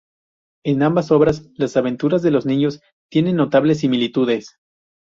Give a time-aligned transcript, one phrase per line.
[0.65, 4.57] En ambas obras, las aventuras de los niños tienen notables similitudes.